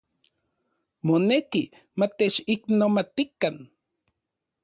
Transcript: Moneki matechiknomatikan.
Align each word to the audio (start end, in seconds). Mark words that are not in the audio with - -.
Moneki 1.07 1.63
matechiknomatikan. 1.99 3.55